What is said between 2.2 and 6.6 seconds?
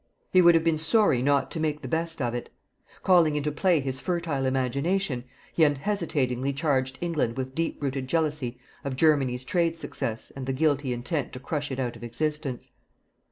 of it. Calling into play his fertile imagination, he unhesitatingly